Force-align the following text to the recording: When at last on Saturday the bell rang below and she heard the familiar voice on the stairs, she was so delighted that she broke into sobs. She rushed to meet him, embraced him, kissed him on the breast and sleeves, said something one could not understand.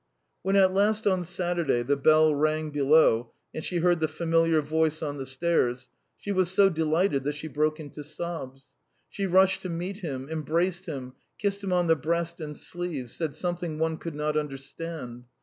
When 0.41 0.55
at 0.55 0.73
last 0.73 1.05
on 1.05 1.23
Saturday 1.23 1.83
the 1.83 1.95
bell 1.95 2.33
rang 2.33 2.71
below 2.71 3.33
and 3.53 3.63
she 3.63 3.77
heard 3.77 3.99
the 3.99 4.07
familiar 4.07 4.59
voice 4.59 5.03
on 5.03 5.19
the 5.19 5.27
stairs, 5.27 5.91
she 6.17 6.31
was 6.31 6.49
so 6.49 6.69
delighted 6.69 7.23
that 7.23 7.35
she 7.35 7.47
broke 7.47 7.79
into 7.79 8.03
sobs. 8.03 8.73
She 9.11 9.27
rushed 9.27 9.61
to 9.61 9.69
meet 9.69 9.99
him, 9.99 10.27
embraced 10.27 10.87
him, 10.87 11.13
kissed 11.37 11.63
him 11.63 11.71
on 11.71 11.85
the 11.85 11.95
breast 11.95 12.41
and 12.41 12.57
sleeves, 12.57 13.13
said 13.13 13.35
something 13.35 13.77
one 13.77 13.97
could 13.97 14.15
not 14.15 14.35
understand. 14.35 15.25